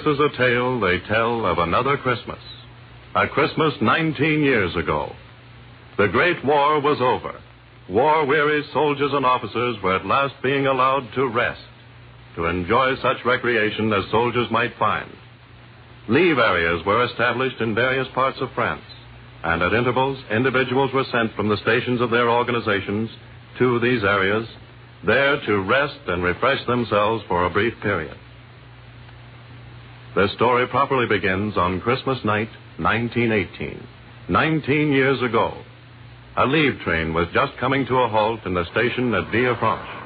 [0.00, 2.38] This is a tale they tell of another Christmas.
[3.14, 5.12] A Christmas 19 years ago.
[5.98, 7.38] The Great War was over.
[7.86, 11.60] War weary soldiers and officers were at last being allowed to rest,
[12.36, 15.10] to enjoy such recreation as soldiers might find.
[16.08, 18.84] Leave areas were established in various parts of France,
[19.44, 23.10] and at intervals, individuals were sent from the stations of their organizations
[23.58, 24.48] to these areas,
[25.04, 28.16] there to rest and refresh themselves for a brief period.
[30.14, 33.80] The story properly begins on Christmas night, 1918.
[34.28, 35.54] 19 years ago.
[36.36, 39.99] A leave train was just coming to a halt in the station at Villefranche.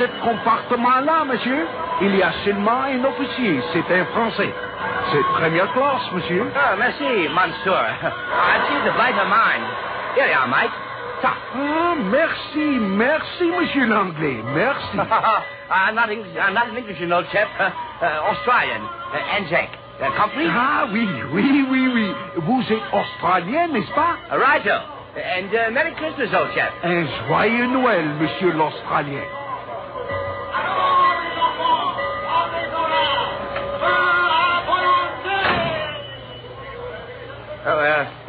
[0.00, 1.66] Ce compartiment-là, monsieur.
[2.00, 3.60] Il y a seulement un officier.
[3.72, 4.52] C'est un Français.
[5.12, 6.50] C'est première classe, monsieur.
[6.54, 7.72] Oh, merci, monsieur.
[8.02, 9.64] I see the brighter mind.
[10.16, 10.70] Here you are.
[11.20, 11.34] Ta.
[11.54, 14.38] Ah, merci, merci, monsieur l'anglais.
[14.54, 14.96] Merci.
[15.70, 17.48] I'm not English, I'm not English, you know, chap.
[18.00, 18.80] Uh, Australian.
[19.12, 19.68] Uh, Anzac.
[20.00, 20.46] Uh, company?
[20.48, 22.14] Ah, oui, oui, oui, oui.
[22.36, 24.16] Vous êtes australien, n'est-ce pas?
[24.30, 24.72] Righto.
[25.14, 26.72] And uh, Merry Christmas, old chap.
[26.82, 29.20] Un joyeux Noël, monsieur l'Australien.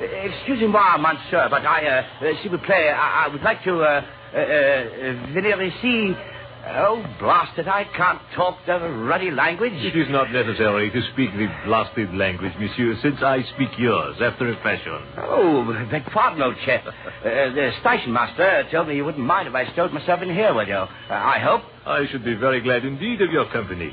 [0.01, 3.81] Uh, excusez-moi, monsieur, but I, uh, uh, s'il vous plaît, I, I would like to,
[3.81, 4.01] uh,
[4.33, 6.15] uh, uh, venir ici.
[6.63, 9.73] Oh, blast it, I can't talk the ruddy language.
[9.73, 14.47] It is not necessary to speak the blasted language, monsieur, since I speak yours after
[14.47, 15.01] a fashion.
[15.17, 16.85] Oh, beg pardon, old chap.
[16.85, 20.53] Uh, the station master told me you wouldn't mind if I stowed myself in here
[20.53, 20.75] with you.
[20.75, 21.63] Uh, I hope.
[21.85, 23.91] I should be very glad indeed of your company.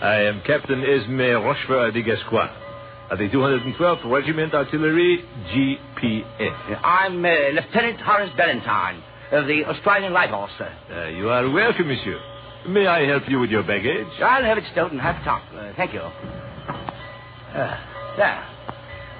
[0.00, 2.50] I am Captain Esme Rochefort de Gascoigne,
[3.10, 6.80] of the 212th Regiment Artillery, GPS.
[6.82, 9.02] I'm uh, Lieutenant Horace Ballantyne
[9.32, 10.72] of the Australian Light Horse, sir.
[10.90, 12.18] Uh, you are welcome, monsieur.
[12.68, 14.08] May I help you with your baggage?
[14.20, 15.42] I'll have it stowed in half top.
[15.54, 16.00] Uh, thank you.
[16.00, 17.80] Uh,
[18.16, 18.48] there.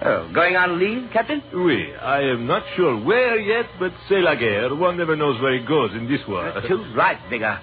[0.04, 1.42] Oh, going on leave, Captain?
[1.54, 4.74] Oui, I am not sure where yet, but c'est la guerre.
[4.74, 6.48] One never knows where it goes in this war.
[6.48, 7.58] Uh, too right, Bigger.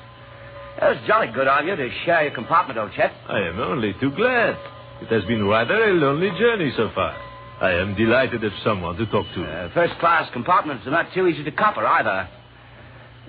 [0.80, 3.14] That was jolly good of you to share your compartment, old chap.
[3.30, 4.58] I am only too glad.
[5.02, 7.16] It has been rather a lonely journey so far.
[7.62, 9.44] I am delighted have someone to talk to.
[9.44, 12.30] Uh, first class compartments are not too easy to copper either.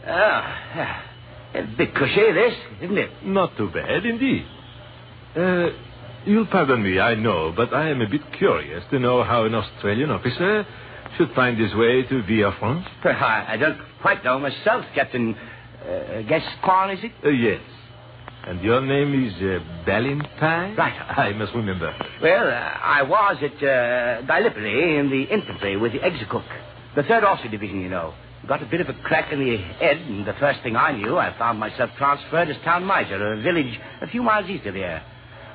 [0.06, 1.04] Ah,
[1.54, 3.10] a bit cushy, this, isn't it?
[3.24, 4.44] Not too bad, indeed.
[5.36, 5.68] Uh,
[6.26, 9.54] you'll pardon me, I know, but I am a bit curious to know how an
[9.54, 10.66] Australian officer
[11.16, 12.86] should find his way to Villefranche.
[13.04, 15.34] I, I don't quite know myself, Captain.
[15.34, 17.12] Uh, Gascoigne, is it?
[17.24, 17.60] Uh, yes.
[18.46, 20.76] And your name is uh, Ballantyne?
[20.76, 21.18] Right.
[21.18, 21.94] I must remember.
[22.20, 26.44] Well, uh, I was at uh, Gallipoli in the infantry with the Execook,
[26.94, 28.12] the 3rd Aussie Division, you know.
[28.46, 31.16] Got a bit of a crack in the head, and the first thing I knew,
[31.16, 35.02] I found myself transferred as town miser, a village a few miles east of here.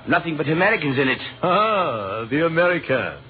[0.07, 1.19] Nothing but Americans in it.
[1.43, 3.21] Ah, the Americans.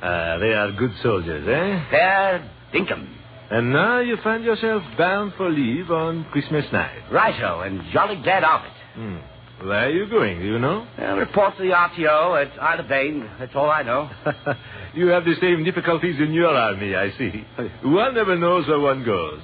[0.00, 1.90] Ah, they are good soldiers, eh?
[1.90, 3.08] Fair dinkum.
[3.50, 7.10] And now you find yourself bound for leave on Christmas night.
[7.10, 8.83] Righto, and jolly glad of it.
[8.94, 9.16] Hmm.
[9.62, 10.86] Where are you going, do you know?
[10.98, 13.24] Uh, report to the RTO at Aix-les-Bains.
[13.38, 14.10] That's all I know.
[14.94, 17.44] you have the same difficulties in your army, I see.
[17.84, 19.40] One never knows where one goes.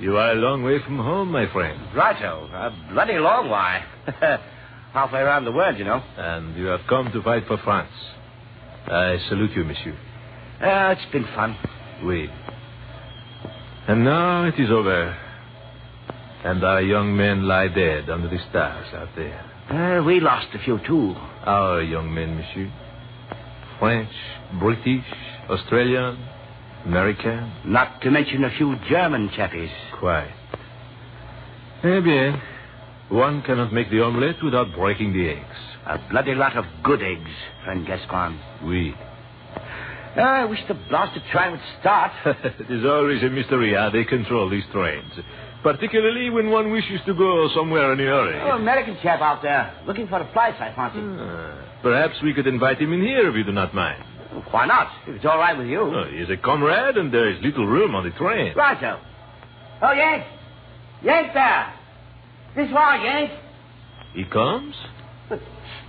[0.00, 1.80] You are a long way from home, my friend.
[1.94, 2.50] Righto.
[2.52, 3.82] A bloody long way.
[4.92, 6.02] Halfway around the world, you know.
[6.16, 7.92] And you have come to fight for France.
[8.86, 9.96] I salute you, monsieur.
[10.60, 11.56] Uh, it's been fun.
[12.04, 12.28] Oui.
[13.88, 15.16] And now it is over.
[16.46, 19.42] And our young men lie dead under the stars out there.
[19.68, 21.12] Uh, we lost a few, too.
[21.44, 22.72] Our young men, monsieur.
[23.80, 24.12] French,
[24.60, 25.04] British,
[25.50, 26.16] Australian,
[26.84, 27.52] American.
[27.64, 29.72] Not to mention a few German chappies.
[29.98, 30.30] Quite.
[31.82, 32.40] Eh bien.
[33.08, 35.58] One cannot make the omelette without breaking the eggs.
[35.84, 37.30] A bloody lot of good eggs,
[37.64, 38.38] friend Gascoigne.
[38.62, 38.94] Oui.
[40.16, 42.12] Uh, I wish the blasted train would start.
[42.24, 45.12] it is always a mystery how they control these trains.
[45.66, 48.40] Particularly when one wishes to go somewhere in a hurry.
[48.40, 51.00] Oh, American chap out there, looking for a place, I fancy.
[51.02, 54.00] Ah, perhaps we could invite him in here if you do not mind.
[54.52, 54.92] Why not?
[55.08, 55.80] If it's all right with you.
[55.80, 58.54] Oh, he is a comrade, and there is little room on the train.
[58.54, 59.00] Righto.
[59.82, 60.24] Oh, Yank.
[61.02, 61.74] Yank there.
[62.54, 63.30] This way, Yank.
[64.14, 64.72] He comes?
[65.28, 65.40] But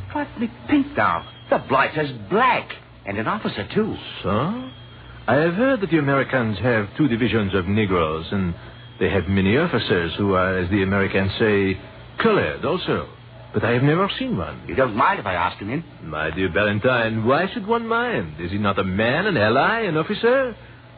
[0.09, 1.23] strike me pink now.
[1.51, 2.67] The blighter's black.
[3.05, 3.95] And an officer, too.
[4.23, 4.71] So?
[5.27, 8.55] I have heard that the Americans have two divisions of Negroes, and
[8.99, 11.79] they have many officers who are, as the Americans say,
[12.21, 13.07] colored also.
[13.53, 14.63] But I have never seen one.
[14.67, 15.83] You don't mind if I ask him in?
[16.03, 18.39] My dear Valentine, why should one mind?
[18.39, 20.55] Is he not a man, an ally, an officer?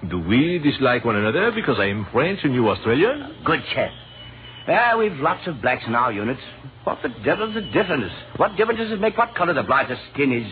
[0.10, 3.36] Do we dislike one another because I am French and you Australian?
[3.46, 3.92] Good chap.
[4.68, 6.42] Yeah, we've lots of blacks in our units.
[6.84, 8.12] What the devil's the difference?
[8.38, 10.52] What difference does it make what color the blighter's skin is?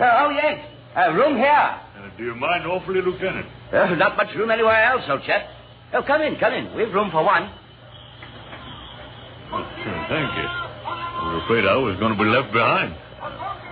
[0.00, 0.66] Uh, oh, yes.
[0.96, 1.50] Uh, room here.
[1.50, 3.46] Uh, do you mind awfully, Lieutenant?
[3.72, 5.42] Uh, not much room anywhere else, old chap.
[5.94, 6.74] Oh, come in, come in.
[6.74, 7.48] We've room for one.
[9.52, 10.48] Oh, sure, thank you.
[10.84, 12.96] I was afraid I was going to be left behind.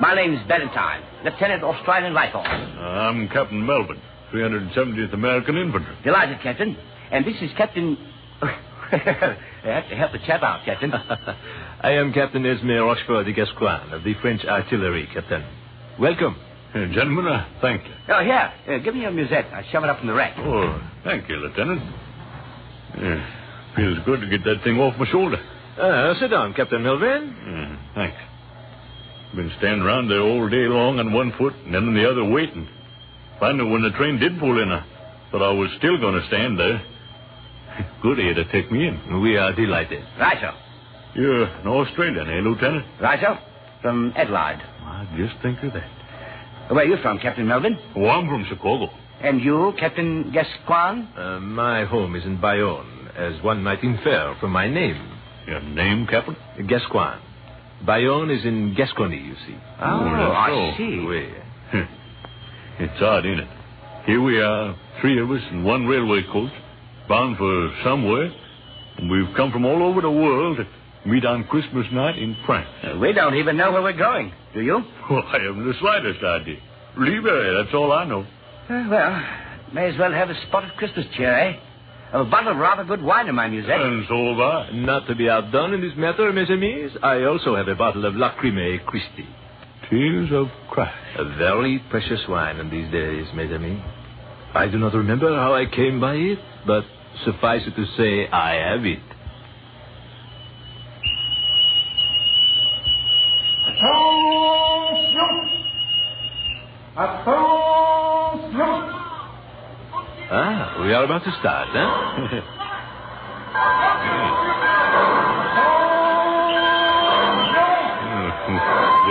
[0.00, 2.46] My name's Valentine, Lieutenant Australian Rifles.
[2.46, 4.00] Uh, I'm Captain Melvin,
[4.32, 5.96] 370th American Infantry.
[6.04, 6.76] Delighted, Captain.
[7.10, 7.98] And this is Captain...
[8.92, 10.92] I have to help the chap out, Captain.
[11.80, 15.44] I am Captain Esme Rochefort de Gascoigne of the French Artillery, Captain.
[15.98, 16.36] Welcome.
[16.72, 17.94] Uh, gentlemen, uh, thank you.
[18.08, 18.52] Oh, here.
[18.68, 19.46] Uh, give me your musette.
[19.52, 20.34] I'll shove it up in the rack.
[20.38, 21.82] Oh, thank you, Lieutenant.
[22.98, 25.38] Yeah, feels good to get that thing off my shoulder.
[25.80, 27.30] Uh, sit down, Captain Melvin.
[27.32, 28.16] Uh, thanks.
[29.34, 32.24] Been standing around there all day long on one foot and then on the other
[32.24, 32.68] waiting.
[33.40, 34.84] Finally, when the train did pull in, I
[35.30, 36.82] thought I was still going to stand there.
[38.02, 39.20] Good of you to take me in.
[39.22, 40.04] We are delighted.
[40.20, 40.52] Right, sir.
[41.14, 42.84] You're an Australian, eh, Lieutenant?
[43.00, 43.38] Right, sir.
[43.80, 44.60] From Adelaide.
[44.84, 45.90] I just think of that.
[46.70, 47.78] Where are you from, Captain Melvin?
[47.96, 48.88] Oh, I'm from Chicago.
[49.22, 51.06] And you, Captain Gascoigne?
[51.16, 54.96] Uh, my home is in Bayonne, as one might infer from my name.
[55.46, 56.36] Your name, Captain?
[56.68, 57.20] Gascoigne.
[57.86, 59.56] Bayonne is in Gascony, you see.
[59.80, 60.76] Oh, that's I so.
[60.78, 61.04] see.
[61.06, 61.28] Oui.
[62.78, 63.48] It's odd, ain't it?
[64.06, 66.50] Here we are, three of us in one railway coach,
[67.08, 68.32] bound for somewhere,
[68.96, 72.66] and we've come from all over the world to meet on Christmas night in France.
[72.82, 74.32] Uh, we don't even know where we're going.
[74.54, 74.82] Do you?
[75.10, 76.56] Well, I haven't the slightest idea.
[76.98, 78.26] Leave that's all I know.
[78.72, 79.22] Uh, well,
[79.74, 81.56] may as well have a spot of Christmas cheer, eh?
[82.14, 83.80] A bottle of rather good wine in my musette.
[83.80, 84.70] And so have I.
[84.72, 88.14] Not to be outdone in this matter, mes amis, I also have a bottle of
[88.14, 89.26] Lachryma Christi.
[89.90, 90.94] Tears of Christ.
[91.18, 93.82] A very precious wine in these days, mes amis.
[94.54, 96.84] I do not remember how I came by it, but
[97.26, 99.00] suffice it to say, I have it.
[110.34, 112.40] Ah, we are about to start, huh?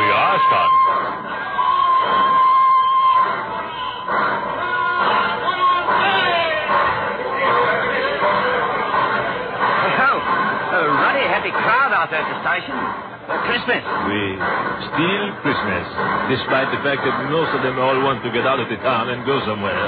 [0.01, 0.81] we are starting.
[10.71, 12.73] A ruddy happy crowd out there at the station.
[12.73, 13.83] Uh, Christmas.
[14.09, 14.21] We
[14.89, 15.85] still Christmas,
[16.33, 19.13] despite the fact that most of them all want to get out of the town
[19.13, 19.85] and go somewhere.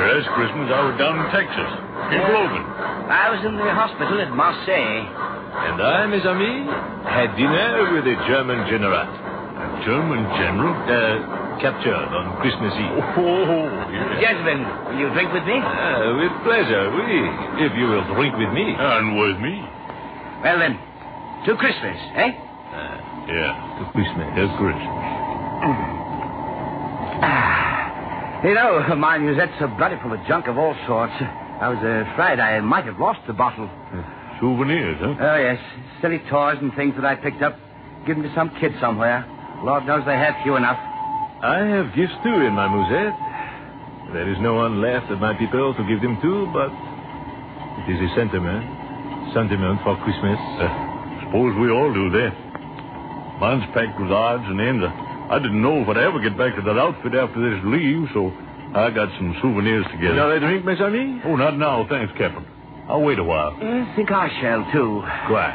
[0.00, 1.70] Yes, Christmas, I was down in Texas.
[2.16, 2.64] In Logan.
[3.10, 5.04] I was in the hospital at Marseille.
[5.04, 6.64] And I, mes amis,
[7.04, 9.04] had dinner with a German general.
[9.04, 10.72] A German general?
[10.88, 12.96] Uh, captured on Christmas Eve.
[13.20, 14.24] Oh, yes.
[14.24, 15.60] Gentlemen, will you drink with me?
[15.60, 18.72] Ah, with pleasure, oui, if you will drink with me.
[18.72, 19.60] And with me.
[20.40, 20.80] Well, then,
[21.44, 22.32] to Christmas, eh?
[22.72, 23.52] Ah, Yeah.
[23.78, 24.28] to Christmas.
[24.40, 25.96] To Christmas.
[28.44, 31.12] You know, my musette's so bloody full of junk of all sorts.
[31.60, 33.68] I was afraid I might have lost the bottle.
[34.40, 35.12] Souvenirs, huh?
[35.20, 35.60] Oh, yes.
[36.00, 37.58] Silly toys and things that I picked up.
[38.06, 39.28] Given to some kid somewhere.
[39.62, 40.80] Lord knows they have few enough.
[41.44, 43.12] I have gifts too in my musette.
[44.16, 46.72] There is no one left of my people to give them to, but
[47.84, 48.64] It is a sentiment.
[49.36, 50.40] Sentiment for Christmas.
[50.56, 52.32] Uh, suppose we all do that.
[53.38, 55.09] Mine's packed with odds and ends.
[55.30, 58.32] I didn't know if I'd ever get back to that outfit after this leave, so
[58.74, 60.14] I got some souvenirs together.
[60.14, 61.22] Another drink, mes amis?
[61.24, 62.44] Oh, not now, thanks, Captain.
[62.88, 63.54] I'll wait a while.
[63.54, 65.02] I think I shall, too.
[65.28, 65.54] Quiet.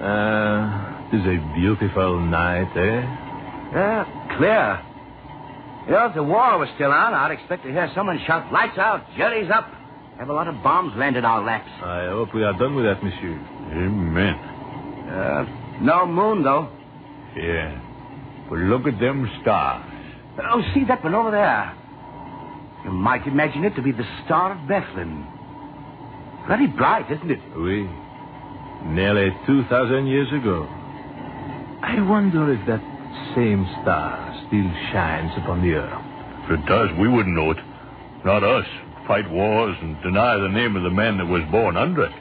[0.00, 3.02] Uh, it is a beautiful night, eh?
[3.76, 4.04] Yeah,
[4.38, 4.80] clear.
[5.86, 8.78] You know, if the war was still on, I'd expect to hear someone shout, lights
[8.78, 9.68] out, jury's up.
[10.18, 11.68] Have a lot of bombs landed our laps.
[11.82, 13.36] I hope we are done with that, monsieur.
[13.72, 14.34] Amen.
[15.08, 15.44] Uh,
[15.82, 16.70] no moon, though.
[17.36, 17.84] Yeah.
[18.48, 19.84] But look at them stars.
[20.50, 21.74] Oh, see that one over there?
[22.84, 25.26] You might imagine it to be the Star of Bethlehem.
[26.46, 27.40] Very bright, isn't it?
[27.56, 27.88] Oui.
[28.86, 30.66] Nearly 2,000 years ago.
[31.82, 32.80] I wonder if that
[33.34, 36.02] same star still shines upon the earth.
[36.44, 37.58] If it does, we wouldn't know it.
[38.24, 38.66] Not us.
[39.06, 42.12] Fight wars and deny the name of the man that was born under it.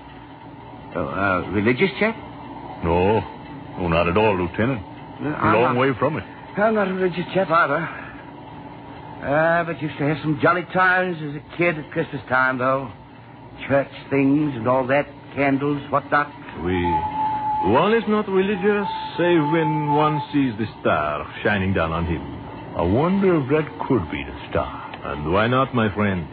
[0.96, 2.16] Oh, uh, religious check?
[2.84, 3.22] No.
[3.78, 4.82] No, not at all, Lieutenant.
[5.20, 6.24] A long way from it.
[6.58, 7.88] I'm not a religious chap either.
[9.18, 12.92] Uh, but used to have some jolly times as a kid at Christmas time, though.
[13.68, 16.28] Church things and all that, candles, whatnot.
[16.64, 16.78] We.
[17.74, 22.22] One is not religious, save when one sees the star shining down on him.
[22.78, 24.70] I wonder if that could be the star.
[25.04, 26.28] And why not, my friend?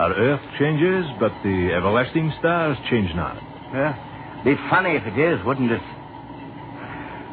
[0.00, 3.36] Our earth changes, but the everlasting stars change not.
[3.74, 4.42] Yeah.
[4.44, 5.82] Be funny if it is, wouldn't it?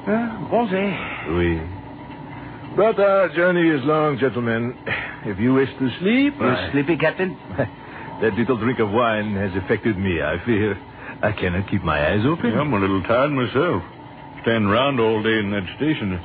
[0.08, 0.90] Uh, won't they?
[1.34, 1.62] We.
[2.76, 4.78] But our journey is long, gentlemen.
[5.26, 6.36] If you wish to sleep.
[6.40, 7.38] You I- sleepy, Captain?
[7.58, 10.80] that little drink of wine has affected me, I fear.
[11.22, 12.54] I cannot keep my eyes open.
[12.58, 13.84] I'm a little tired myself.
[14.44, 16.16] Standing around all day in that station.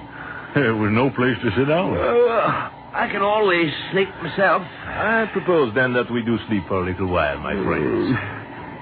[0.55, 1.99] There was no place to sit down.
[1.99, 4.63] Uh, I can always sleep myself.
[4.63, 8.15] I propose then that we do sleep for a little while, my friends.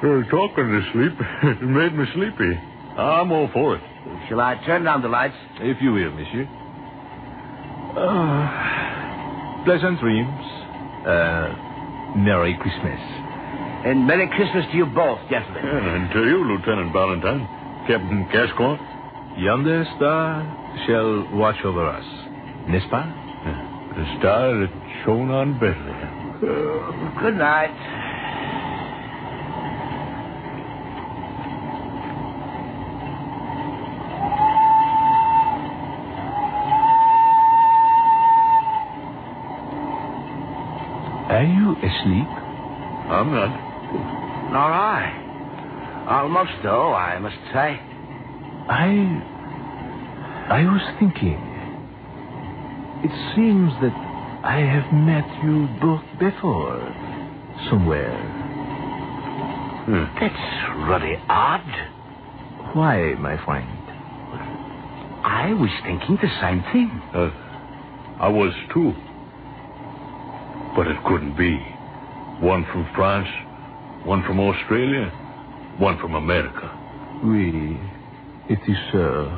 [0.05, 2.61] Uh, talking to sleep, it made me sleepy.
[2.99, 3.83] I'm all for it.
[4.29, 5.35] Shall I turn down the lights?
[5.61, 6.47] If you will, monsieur.
[7.97, 10.45] Ah, pleasant dreams.
[11.07, 13.01] Uh, Merry Christmas.
[13.85, 15.65] And Merry Christmas to you both, gentlemen.
[15.65, 17.49] And to you, Lieutenant Valentine.
[17.87, 18.79] Captain Gascoigne.
[19.39, 20.43] Yonder star
[20.87, 22.05] shall watch over us.
[22.69, 23.07] N'est-ce pas?
[23.97, 24.71] The star that
[25.05, 26.39] shone on Bethlehem.
[27.21, 27.73] Good night.
[41.83, 42.29] You asleep?
[43.11, 44.53] I'm not.
[44.53, 45.19] Nor I.
[46.09, 47.81] Almost, though, I must say.
[48.69, 49.29] I.
[50.49, 51.41] I was thinking.
[53.05, 53.93] It seems that
[54.45, 56.79] I have met you both before.
[57.69, 58.17] Somewhere.
[59.87, 60.05] Hmm.
[60.21, 61.67] That's really odd.
[62.75, 63.69] Why, my friend?
[65.25, 66.91] I was thinking the same thing.
[67.15, 67.31] Uh,
[68.21, 68.93] I was too.
[70.77, 71.72] But it couldn't be.
[72.41, 73.29] One from France,
[74.05, 75.11] one from Australia,
[75.79, 76.71] one from America.
[77.25, 77.79] Oui,
[78.49, 79.31] it is so.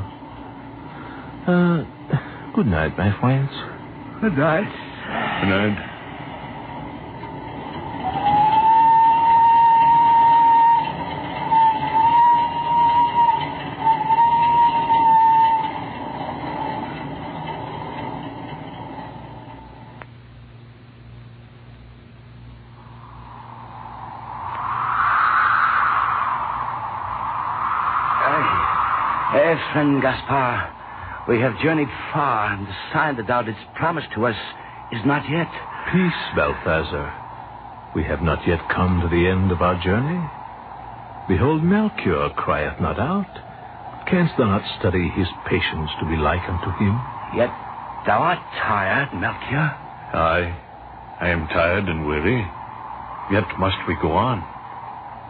[1.47, 1.85] Uh,
[2.55, 3.51] good night, my friends.
[4.23, 4.65] Good night.
[5.43, 5.94] Good night.
[29.35, 34.27] Eh, friend Gaspar, we have journeyed far, and the sign that thou didst promise to
[34.27, 34.37] us
[34.93, 35.51] is not yet.
[35.91, 37.11] Peace, Balthazar.
[37.97, 40.23] We have not yet come to the end of our journey.
[41.27, 43.27] Behold, Melchior crieth not out.
[44.07, 46.95] Canst thou not study his patience to be like unto him?
[47.35, 47.51] Yet
[48.07, 49.75] thou art tired, Melchior.
[50.15, 50.55] I,
[51.19, 52.47] I am tired and weary.
[53.33, 54.47] Yet must we go on.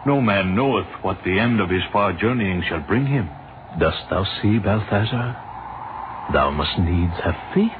[0.05, 3.31] No man knoweth what the end of his far journeying shall bring him.
[3.79, 5.35] Dost thou see, Balthazar?
[6.33, 7.71] Thou must needs have faith.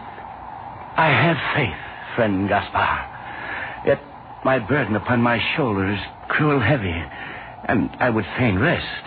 [0.97, 3.85] I have faith, friend Gaspar.
[3.85, 3.99] Yet
[4.43, 6.95] my burden upon my shoulder is cruel heavy,
[7.67, 9.03] and I would fain rest.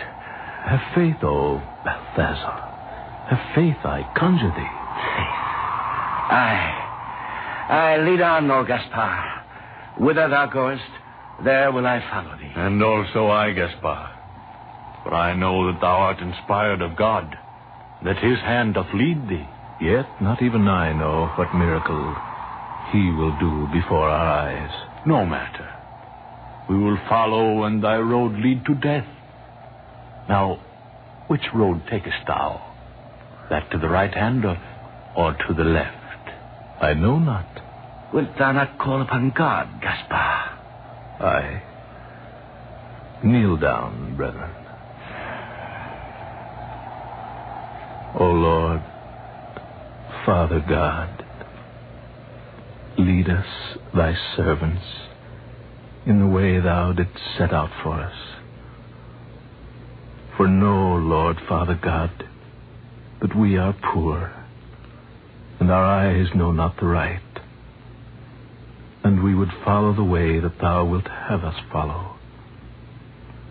[0.65, 2.65] Have faith, O Balthazar.
[3.31, 4.75] Have faith, I conjure thee.
[5.15, 5.39] Faith.
[6.31, 6.85] Aye.
[7.71, 9.45] I lead on, O Gaspar.
[9.99, 10.83] Whither thou goest,
[11.45, 12.53] there will I follow thee.
[12.57, 14.18] And also I, Gaspar.
[15.09, 17.35] For I know that thou art inspired of God,
[18.05, 19.47] that his hand doth lead thee.
[19.81, 22.15] Yet not even I know what miracle
[22.93, 24.71] he will do before our eyes.
[25.07, 25.67] No matter.
[26.69, 29.07] we will follow, and thy road lead to death.
[30.29, 30.61] Now,
[31.29, 32.61] which road takest thou?
[33.49, 34.59] That to the right hand or,
[35.17, 35.95] or to the left?
[36.83, 37.47] I know not.
[38.13, 40.59] Wilt thou not call upon God, Gaspar?
[41.25, 41.63] Aye.
[43.25, 44.51] Kneel down, brethren.
[48.15, 48.83] O Lord,
[50.25, 51.25] Father God,
[52.97, 53.47] lead us,
[53.95, 54.83] thy servants,
[56.07, 58.15] in the way thou didst set out for us.
[60.37, 62.11] For know, Lord, Father God,
[63.21, 64.33] that we are poor,
[65.61, 67.21] and our eyes know not the right,
[69.05, 72.17] and we would follow the way that thou wilt have us follow.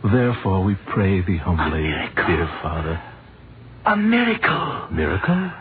[0.03, 3.01] Therefore we pray thee humbly, dear Father.
[3.87, 4.87] A miracle.
[4.91, 5.51] Miracle?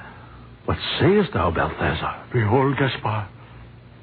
[0.65, 2.25] What sayest thou, Balthazar?
[2.33, 3.29] Behold, Gaspar,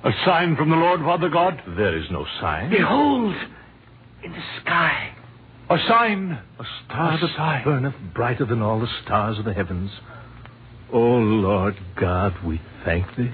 [0.05, 1.61] a sign from the Lord Father God.
[1.75, 2.69] There is no sign.
[2.69, 3.35] Behold,
[4.23, 5.13] in the sky.
[5.69, 6.39] A sign.
[6.57, 7.63] A star A that sign.
[7.65, 9.91] burneth brighter than all the stars of the heavens.
[10.93, 13.31] O Lord God, we thank thee.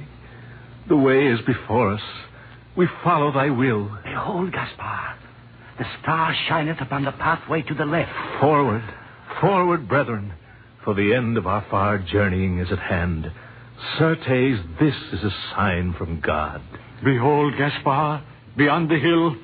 [0.87, 2.01] The way is before us.
[2.75, 3.91] We follow thy will.
[4.03, 5.17] Behold, Gaspar.
[5.77, 8.11] The star shineth upon the pathway to the left.
[8.41, 8.83] Forward,
[9.39, 10.33] forward, brethren,
[10.83, 13.31] for the end of our far journeying is at hand.
[13.97, 16.61] Certes, this is a sign from God.
[17.03, 18.23] Behold, Gaspar,
[18.57, 19.35] beyond the hill,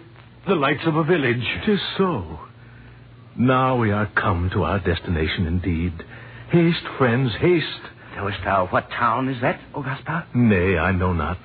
[0.48, 1.46] the lights of a village.
[1.66, 2.40] Tis so.
[3.38, 5.94] Now we are come to our destination indeed.
[6.52, 7.66] Haste, friends, haste.
[8.16, 10.26] Knowest thou what town is that, O Gaspar?
[10.34, 11.40] Nay, I know not.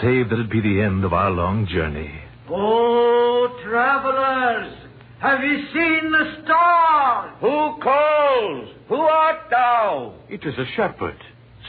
[0.00, 2.10] Save that it be the end of our long journey.
[2.48, 4.72] Oh, travelers,
[5.22, 7.36] have ye seen the star?
[7.40, 8.68] Who calls?
[8.88, 10.14] Who art thou?
[10.28, 11.16] It is a shepherd.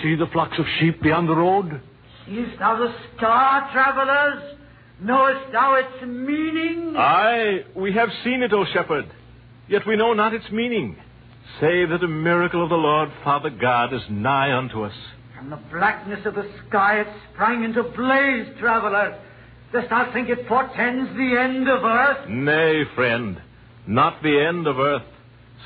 [0.02, 1.82] See the flocks of sheep beyond the road?
[2.26, 4.58] Seest thou the star, travelers?
[5.02, 6.96] Knowest thou its meaning?
[6.98, 9.06] Aye, we have seen it, O shepherd.
[9.68, 10.96] Yet we know not its meaning,
[11.60, 14.94] save that a miracle of the Lord Father God is nigh unto us.
[15.36, 19.20] From the blackness of the sky it sprang into blaze, traveler.
[19.74, 22.30] Dost thou think it portends the end of earth?
[22.30, 23.42] Nay, friend,
[23.88, 25.02] not the end of earth.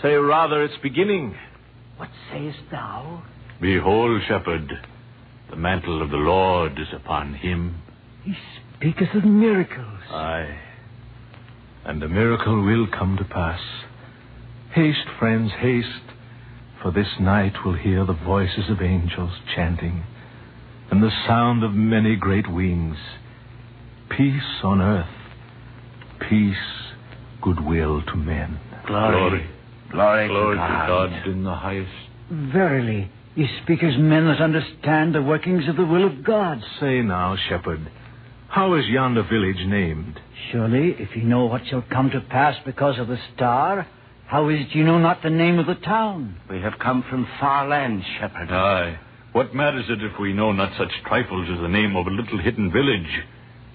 [0.01, 1.35] Say rather its beginning.
[1.97, 3.23] What sayest thou?
[3.59, 4.71] Behold, shepherd,
[5.49, 7.81] the mantle of the Lord is upon him.
[8.23, 8.33] He
[8.77, 9.99] speaketh of miracles.
[10.09, 10.57] Aye.
[11.83, 13.59] And the miracle will come to pass.
[14.73, 15.87] Haste, friends, haste,
[16.81, 20.03] for this night will hear the voices of angels chanting,
[20.91, 22.97] and the sound of many great wings.
[24.09, 25.05] Peace on earth,
[26.29, 26.55] peace,
[27.41, 28.59] goodwill to men.
[28.87, 29.45] Glory.
[29.91, 30.87] Glory, Glory to to God.
[31.09, 31.91] God in the highest.
[32.31, 36.59] Verily, ye speak as men that understand the workings of the will of God.
[36.79, 37.89] Say now, shepherd,
[38.49, 40.19] how is yonder village named?
[40.51, 43.85] Surely, if ye know what shall come to pass because of the star,
[44.25, 46.37] how is it ye know not the name of the town?
[46.49, 48.51] We have come from far lands, shepherd.
[48.51, 48.99] Aye.
[49.33, 52.39] What matters it if we know not such trifles as the name of a little
[52.39, 53.23] hidden village,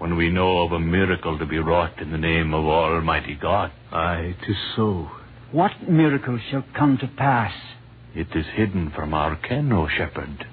[0.03, 3.71] when we know of a miracle to be wrought in the name of Almighty God?
[3.93, 5.09] Aye, 'tis so.
[5.53, 7.53] What miracle shall come to pass?
[8.13, 10.45] It is hidden from our ken, O shepherd.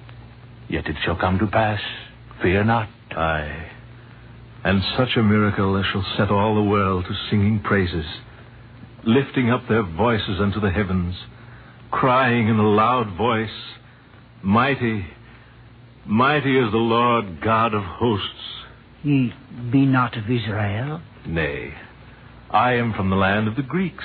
[0.68, 1.82] Yet it shall come to pass.
[2.44, 2.90] Fear not.
[3.10, 3.72] Aye.
[4.64, 8.06] And such a miracle as shall set all the world to singing praises,
[9.04, 11.16] lifting up their voices unto the heavens,
[11.90, 13.60] crying in a loud voice,
[14.44, 15.08] Mighty,
[16.06, 18.59] mighty is the Lord God of hosts.
[19.04, 19.34] Ye
[19.72, 21.02] be not of Israel?
[21.26, 21.74] Nay,
[22.52, 24.04] I am from the land of the Greeks,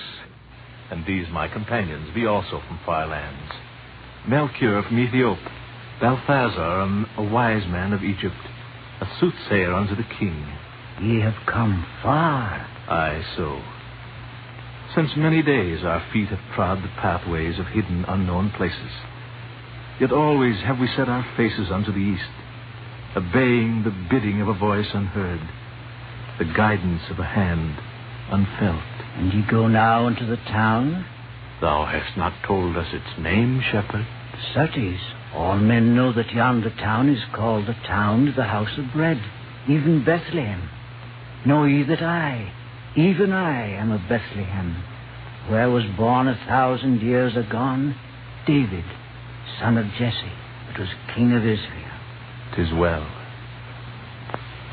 [0.90, 3.52] and these my companions be also from far lands.
[4.28, 5.50] Melchior from Ethiopia,
[6.00, 8.36] Balthazar, a wise man of Egypt,
[9.00, 10.46] a soothsayer unto the king.
[11.02, 12.66] Ye have come far.
[12.88, 13.60] Aye, so.
[14.94, 18.92] Since many days our feet have trod the pathways of hidden, unknown places.
[20.00, 22.30] Yet always have we set our faces unto the east,
[23.16, 25.40] obeying the bidding of a voice unheard,
[26.38, 27.78] the guidance of a hand
[28.30, 28.82] unfelt.
[29.16, 31.06] And ye go now into the town?
[31.60, 34.06] Thou hast not told us its name, shepherd.
[34.52, 35.00] Certes,
[35.32, 39.22] all men know that yonder town is called the town of the house of bread,
[39.68, 40.68] even Bethlehem.
[41.46, 42.52] Know ye that I,
[42.96, 44.82] even I, am of Bethlehem,
[45.48, 47.94] where was born a thousand years agone
[48.46, 48.84] David,
[49.60, 50.32] son of Jesse,
[50.66, 51.83] that was king of Israel.
[52.56, 53.06] Tis well.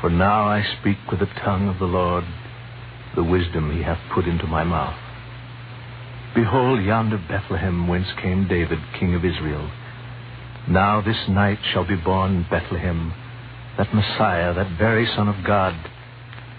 [0.00, 2.24] For now I speak with the tongue of the Lord,
[3.14, 4.98] the wisdom he hath put into my mouth.
[6.34, 9.70] Behold yonder Bethlehem whence came David, king of Israel.
[10.68, 13.12] Now this night shall be born in Bethlehem
[13.76, 15.74] that Messiah, that very Son of God,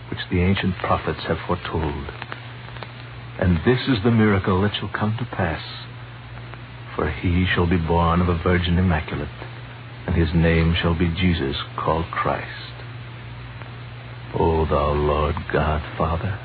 [0.10, 2.08] which the ancient prophets have foretold.
[3.40, 5.62] And this is the miracle that shall come to pass.
[6.96, 9.30] For he shall be born of a virgin immaculate,
[10.08, 12.74] and his name shall be Jesus, called Christ.
[14.38, 16.40] O thou Lord God, Father,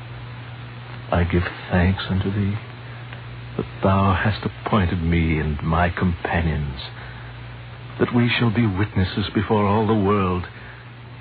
[1.11, 2.57] I give thanks unto thee
[3.57, 6.79] that thou hast appointed me and my companions,
[7.99, 10.45] that we shall be witnesses before all the world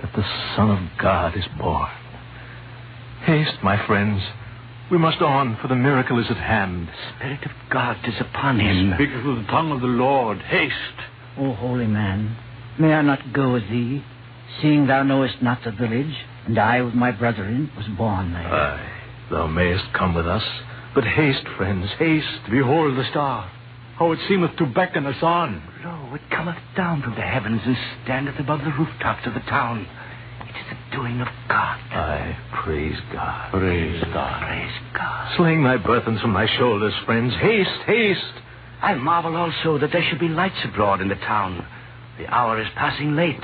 [0.01, 0.25] that the
[0.55, 1.91] Son of God is born.
[3.25, 4.23] Haste, my friends.
[4.91, 6.89] We must on, for the miracle is at hand.
[6.89, 8.93] The Spirit of God is upon him.
[8.95, 10.39] Speak of the tongue of the Lord.
[10.43, 11.08] Haste.
[11.39, 12.37] O holy man,
[12.79, 14.03] may I not go with thee,
[14.61, 16.15] seeing thou knowest not the village,
[16.47, 18.43] and I with my brethren was born there?
[18.43, 18.93] Aye,
[19.31, 20.43] thou mayest come with us.
[20.95, 22.51] But haste, friends, haste.
[22.51, 23.49] Behold the star.
[23.99, 25.63] How it seemeth to beckon us on.
[25.85, 29.87] Lo, it cometh down from the heavens and standeth above the rooftops of the town.
[30.41, 31.79] It is the doing of God.
[31.93, 33.53] Aye, praise God.
[33.53, 34.43] Praise God.
[34.43, 35.37] Praise God.
[35.37, 37.35] Sling thy burthens from thy shoulders, friends.
[37.35, 38.43] Haste, haste.
[38.81, 41.67] I marvel also that there should be lights abroad in the town.
[42.19, 43.43] The hour is passing late,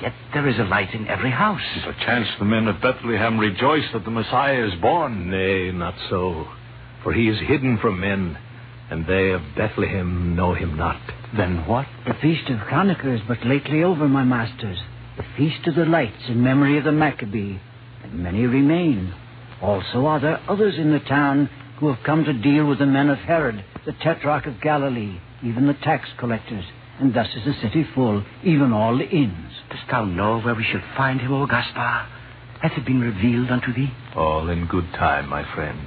[0.00, 1.60] yet there is a light in every house.
[1.84, 5.30] Perchance the men of Bethlehem rejoice that the Messiah is born.
[5.30, 6.46] Nay, not so.
[7.02, 8.38] For he is hidden from men,
[8.90, 11.00] and they of Bethlehem know him not.
[11.36, 11.86] Then what?
[12.06, 14.78] The feast of Hanukkah is but lately over, my masters.
[15.16, 17.58] The feast of the lights in memory of the Maccabee,
[18.02, 19.14] and many remain.
[19.62, 23.08] Also are there others in the town who have come to deal with the men
[23.08, 26.64] of Herod, the tetrarch of Galilee, even the tax collectors,
[27.00, 29.52] and thus is the city full, even all the inns.
[29.70, 32.08] Dost thou know where we should find him, O Gaspar?
[32.62, 33.92] Hath it been revealed unto thee?
[34.16, 35.80] All in good time, my friend.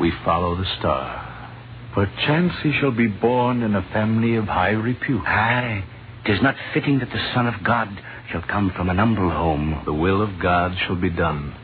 [0.00, 1.32] We follow the star.
[1.94, 5.22] Perchance he shall be born in a family of high repute.
[5.24, 5.84] Aye.
[6.26, 7.88] Tis not fitting that the Son of God
[8.30, 9.82] shall come from an humble home.
[9.86, 11.54] The will of God shall be done.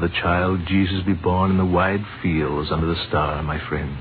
[0.00, 3.98] The child Jesus be born in the wide fields under the star, my friends.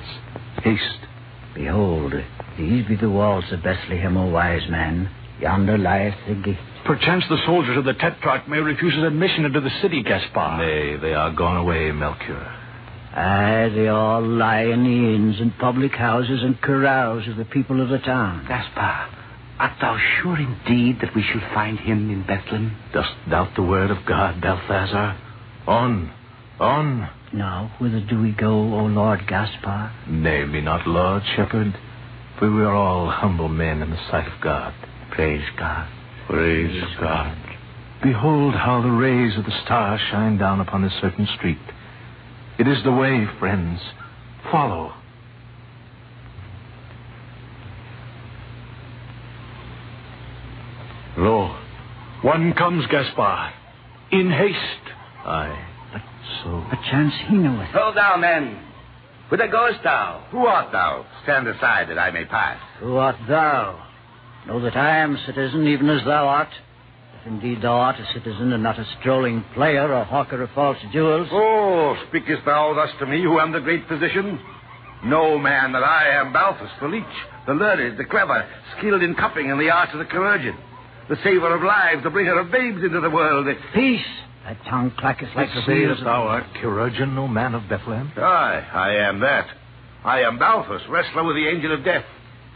[0.64, 1.08] Haste.
[1.54, 2.14] Behold,
[2.58, 5.10] these be the walls of Bethlehem, O wise man.
[5.40, 6.58] Yonder lieth the gate.
[6.86, 10.58] Perchance the soldiers of the Tetrarch may refuse us admission into the city, Gaspar.
[10.58, 12.46] Nay, they are gone away, Melchior.
[13.16, 17.82] Aye, they all lie in the inns and public houses and carouse of the people
[17.82, 18.46] of the town.
[18.48, 19.10] Gaspar,
[19.58, 22.76] art thou sure indeed that we shall find him in Bethlehem?
[22.94, 25.18] Dost doubt the word of God, Balthazar?
[25.66, 26.12] On,
[26.60, 27.10] on.
[27.34, 29.92] Now, whither do we go, O Lord Gaspar?
[30.08, 31.78] Nay, be not Lord Shepherd,
[32.40, 34.74] for we are all humble men in the sight of God.
[35.12, 35.90] Praise God.
[36.28, 37.38] Praise God.
[38.04, 41.58] Behold how the rays of the star shine down upon a certain street.
[42.58, 43.80] It is the way, friends.
[44.52, 44.94] Follow.
[51.18, 51.58] Lo,
[52.22, 53.54] one comes, Gaspar.
[54.12, 54.94] In haste.
[55.26, 55.75] Aye,
[56.46, 56.76] but so.
[56.76, 57.70] Perchance he knoweth.
[57.70, 58.60] Hold thou, men.
[59.30, 60.26] Whither goest thou?
[60.32, 61.06] Who art thou?
[61.24, 62.60] Stand aside that I may pass.
[62.80, 63.82] Who art thou?
[64.48, 66.50] Know that I am citizen, even as thou art.
[67.20, 70.78] If indeed thou art a citizen and not a strolling player or hawker of false
[70.94, 71.28] jewels.
[71.32, 74.40] Oh, speakest thou thus to me, who am the great physician?
[75.04, 77.04] Know, man, that I am Balthus, the leech,
[77.48, 80.56] the learned, the clever, skilled in cupping and the arts of the chirurgeon,
[81.10, 83.48] the saver of lives, the bringer of babes into the world.
[83.48, 83.58] the-
[84.48, 84.58] Peace!
[84.64, 88.12] Thy tongue clacketh like the wheels Sayest thou art chirurgeon, O man of Bethlehem?
[88.18, 89.48] Aye, I am that.
[90.04, 92.06] I am Balthus, wrestler with the angel of death,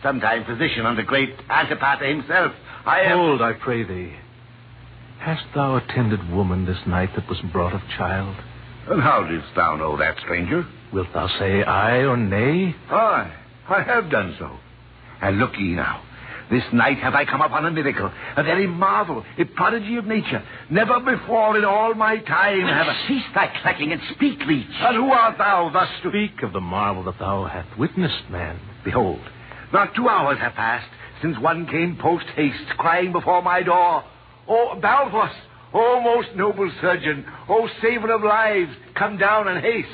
[0.04, 2.52] sometime physician under great Antipater himself.
[2.86, 3.18] I am.
[3.18, 4.14] Hold, I pray thee.
[5.20, 8.36] Hast thou attended woman this night that was brought of child?
[8.88, 10.66] And how didst thou know that, stranger?
[10.94, 12.76] Wilt thou say aye or nay?
[12.90, 13.36] Aye,
[13.68, 14.58] I have done so.
[15.22, 16.02] And look ye now.
[16.50, 20.44] This night have I come upon a miracle, a very marvel, a prodigy of nature.
[20.72, 23.08] Never before in all my time have I...
[23.08, 24.66] Cease thy clacking and speak, leech.
[24.80, 26.10] And who art thou thus to...
[26.10, 28.60] Speak of the marvel that thou hast witnessed, man.
[28.84, 29.22] Behold,
[29.72, 30.90] Not two hours have passed
[31.22, 34.04] since one came post haste, crying before my door,
[34.48, 35.36] O Balthus,
[35.74, 39.88] O most noble surgeon, O saver of lives, come down and haste.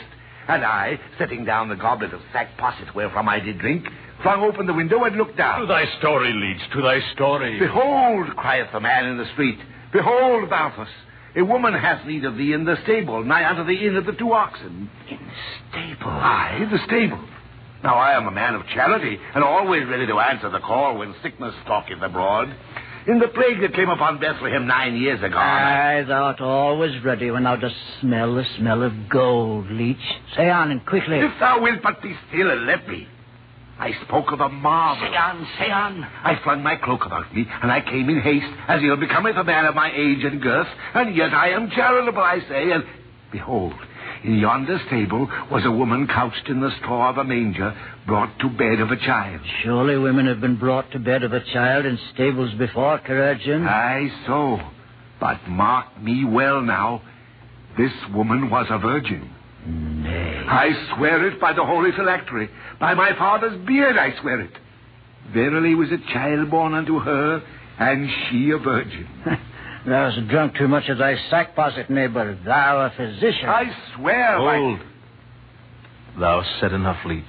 [0.47, 3.87] And I, setting down the goblet of sack posset wherefrom I did drink,
[4.21, 5.61] flung open the window and looked down.
[5.61, 7.59] To thy story, Leech, to thy story.
[7.59, 9.59] Behold, crieth the man in the street,
[9.91, 10.89] behold, Balthus,
[11.35, 14.13] a woman hath need of thee in the stable, nigh unto the inn of the
[14.13, 14.89] two oxen.
[15.09, 15.33] In the
[15.69, 16.11] stable.
[16.11, 17.19] Aye, the stable.
[17.83, 21.13] Now I am a man of charity, and always ready to answer the call when
[21.21, 22.55] sickness stalketh abroad.
[23.07, 25.37] In the plague that came upon Bethlehem nine years ago.
[25.37, 29.97] Aye, thou art always ready when thou dost smell the smell of gold, leech.
[30.35, 31.19] Say on and quickly.
[31.19, 33.07] If thou wilt but be still and let me.
[33.77, 35.07] I spoke of a marvel.
[35.07, 36.03] Say on, say on.
[36.03, 39.43] I flung my cloak about me, and I came in haste, as ill becometh a
[39.43, 42.83] man of my age and girth, and yet I am charitable, I say, and
[43.31, 43.73] behold,
[44.23, 47.75] in yonder stable was a woman couched in the straw of a manger,
[48.07, 49.41] brought to bed of a child.
[49.63, 53.67] Surely women have been brought to bed of a child in stables before, chirurgeon.
[53.67, 54.59] Aye, so.
[55.19, 57.01] But mark me well now.
[57.77, 59.29] This woman was a virgin.
[59.65, 60.43] Nay.
[60.47, 62.49] I swear it by the holy phylactery.
[62.79, 64.51] By my father's beard I swear it.
[65.33, 67.41] Verily was a child born unto her,
[67.79, 69.07] and she a virgin.
[69.87, 72.37] Thou hast drunk too much of thy sack posset, neighbor.
[72.43, 73.47] Thou a physician.
[73.47, 74.57] I swear by...
[74.57, 74.79] Hold.
[76.19, 77.23] Thou said enough, leech.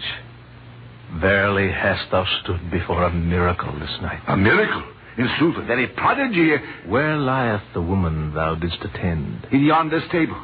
[1.20, 4.22] Verily hast thou stood before a miracle this night.
[4.26, 4.82] A miracle.
[5.18, 6.52] In sooth, a very prodigy.
[6.86, 9.46] Where lieth the woman thou didst attend?
[9.52, 10.40] In yonder stable.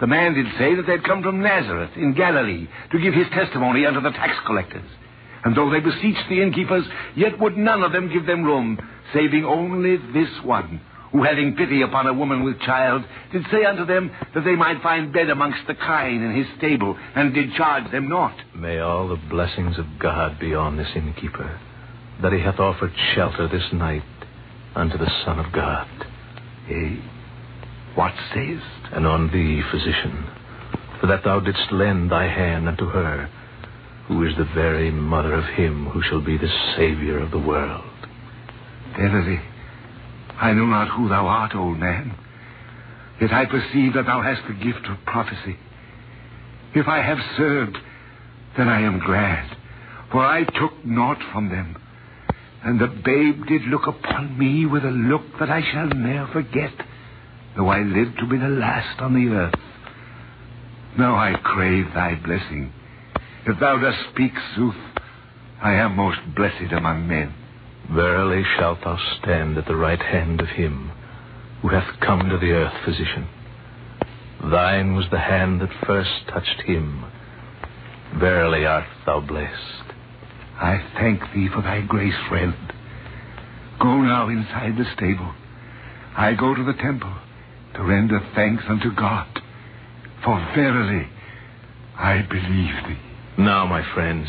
[0.00, 3.28] The man did say that they had come from Nazareth in Galilee to give his
[3.32, 4.88] testimony unto the tax collectors.
[5.44, 6.84] And though they beseeched the innkeepers,
[7.16, 8.78] yet would none of them give them room,
[9.12, 10.80] saving only this one,
[11.12, 14.82] who having pity upon a woman with child, did say unto them that they might
[14.82, 18.36] find bed amongst the kine in his stable, and did charge them naught.
[18.54, 21.60] May all the blessings of God be on this innkeeper,
[22.22, 24.02] that he hath offered shelter this night
[24.74, 25.88] unto the Son of God.
[26.70, 26.96] Eh?
[27.94, 28.82] What sayest?
[28.92, 30.26] and on thee, physician,
[31.00, 33.28] for that thou didst lend thy hand unto her,
[34.06, 37.84] who is the very mother of him who shall be the Savior of the world.
[38.96, 39.40] Verily,
[40.42, 42.18] I know not who thou art, old man.
[43.20, 45.56] Yet I perceive that thou hast the gift of prophecy.
[46.74, 47.78] If I have served,
[48.56, 49.56] then I am glad,
[50.10, 51.76] for I took naught from them.
[52.64, 56.72] And the babe did look upon me with a look that I shall ne'er forget,
[57.56, 59.54] though I live to be the last on the earth.
[60.98, 62.72] Now I crave thy blessing.
[63.46, 64.74] If thou dost speak sooth,
[65.62, 67.32] I am most blessed among men.
[67.90, 70.92] Verily shalt thou stand at the right hand of him
[71.60, 73.28] who hath come to the earth, physician.
[74.50, 77.04] Thine was the hand that first touched him.
[78.18, 79.94] Verily art thou blessed.
[80.60, 82.54] I thank thee for thy grace, friend.
[83.80, 85.34] Go now inside the stable.
[86.16, 87.14] I go to the temple
[87.74, 89.26] to render thanks unto God.
[90.24, 91.08] For verily,
[91.96, 93.00] I believe thee.
[93.38, 94.28] Now, my friends,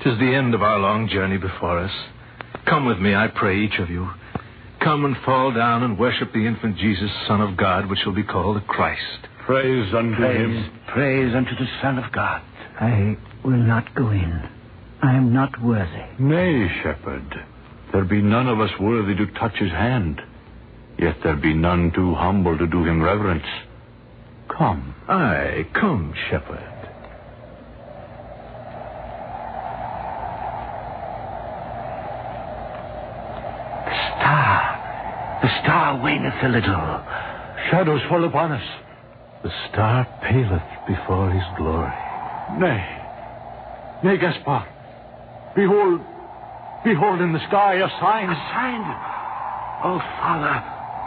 [0.00, 1.92] 'tis the end of our long journey before us.
[2.66, 4.08] Come with me, I pray, each of you.
[4.82, 8.22] Come and fall down and worship the infant Jesus, Son of God, which shall be
[8.24, 9.00] called the Christ.
[9.46, 10.80] Praise unto Praise, him.
[10.88, 12.42] praise unto the Son of God.
[12.80, 14.48] I will not go in.
[15.02, 16.02] I am not worthy.
[16.18, 17.44] Nay, shepherd.
[17.92, 20.20] There be none of us worthy to touch his hand.
[20.98, 23.46] Yet there be none too humble to do him reverence.
[24.56, 24.94] Come.
[25.08, 26.68] Aye, come, shepherd.
[33.84, 35.38] The star.
[35.42, 37.02] The star waneth a little.
[37.70, 38.66] Shadows fall upon us.
[39.44, 41.94] The star paleth before his glory.
[42.58, 42.82] Nay.
[44.04, 44.66] Nay, Gaspar.
[45.54, 46.00] Behold.
[46.84, 48.28] Behold in the sky a sign.
[48.28, 48.82] A sign.
[49.84, 50.58] Oh, Father,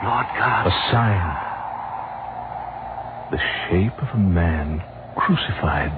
[0.03, 0.67] Lord God.
[0.67, 1.35] A sign.
[3.31, 4.81] The shape of a man
[5.15, 5.91] crucified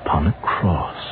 [0.00, 1.02] upon a cross.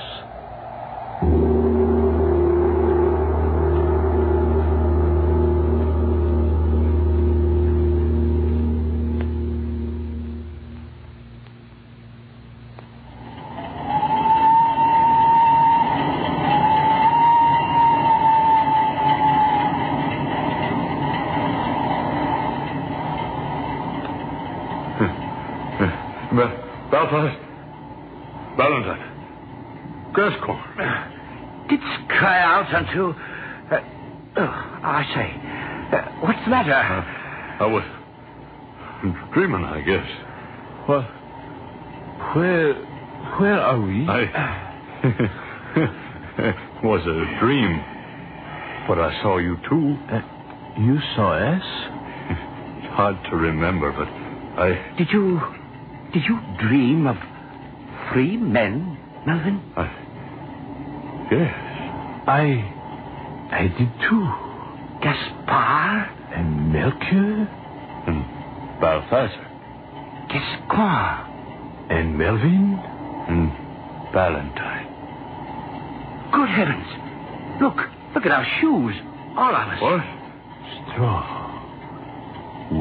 [26.40, 27.38] Ba- Belfast.
[28.56, 29.04] Valentine.
[30.14, 31.68] Gascoigne.
[31.68, 33.10] Didst cry out unto.
[33.70, 33.80] Uh,
[34.38, 34.42] oh,
[34.82, 35.28] I say.
[35.96, 36.72] Uh, what's the matter?
[36.72, 37.84] I was
[39.34, 40.06] dreaming, I guess.
[40.86, 41.04] What?
[42.34, 42.74] Where.
[43.38, 44.08] Where are we?
[44.08, 44.20] I.
[45.76, 47.84] it was a dream.
[48.88, 49.96] But I saw you too.
[50.10, 50.22] Uh,
[50.80, 51.62] you saw us?
[52.78, 54.08] It's hard to remember, but
[54.60, 54.94] I.
[54.96, 55.40] Did you.
[56.12, 57.16] Did you dream of
[58.12, 59.62] three men, Melvin?
[59.76, 59.86] I.
[61.30, 61.54] Yes.
[62.26, 62.76] I.
[63.52, 64.26] I did too.
[65.02, 66.10] Gaspar?
[66.34, 67.46] And Melchior?
[68.06, 68.24] And
[68.80, 69.46] Balthazar.
[70.28, 71.26] Gascoigne?
[71.90, 72.78] And Melvin?
[73.28, 73.52] And
[74.12, 74.88] Valentine.
[76.32, 76.86] Good heavens.
[77.62, 77.76] Look.
[78.14, 78.96] Look at our shoes.
[79.36, 79.80] All of us.
[79.80, 80.00] What?
[80.92, 81.22] Straw.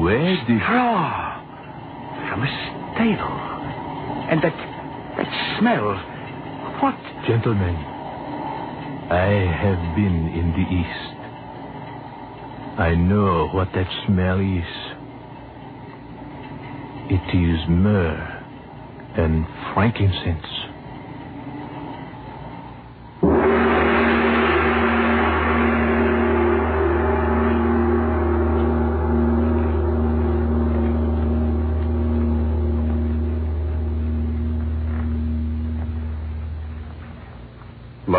[0.02, 0.60] Where did.
[0.62, 1.36] Straw.
[2.28, 3.36] From a stable.
[4.30, 4.56] And that.
[5.16, 5.94] that smell.
[6.80, 6.96] What?
[7.28, 7.76] Gentlemen,
[9.10, 11.16] I have been in the East.
[12.80, 14.70] I know what that smell is.
[17.10, 18.40] It is myrrh
[19.16, 20.59] and frankincense.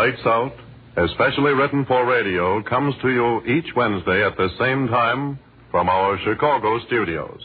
[0.01, 0.53] Lights Out,
[0.97, 5.37] especially written for radio, comes to you each Wednesday at the same time
[5.69, 7.39] from our Chicago studios.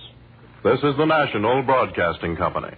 [0.64, 2.74] This is the National Broadcasting Company.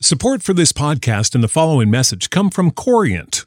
[0.00, 3.46] Support for this podcast and the following message come from Corient.